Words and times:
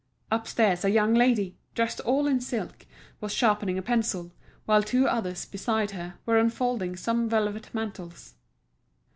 Upstairs 0.31 0.83
a 0.83 0.89
young 0.89 1.13
lady, 1.13 1.57
dressed 1.75 1.99
all 1.99 2.25
in 2.25 2.41
silk, 2.41 2.87
was 3.19 3.31
sharpening 3.31 3.77
a 3.77 3.83
pencil, 3.83 4.31
while 4.65 4.81
two 4.81 5.07
others, 5.07 5.45
beside 5.45 5.91
her, 5.91 6.15
were 6.25 6.39
unfolding 6.39 6.95
some 6.95 7.29
velvet 7.29 7.71
mantles. 7.71 8.33